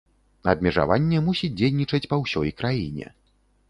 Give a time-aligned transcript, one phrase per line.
[0.53, 3.19] Абмежаванне мусіць дзейнічаць па ўсёй краіне.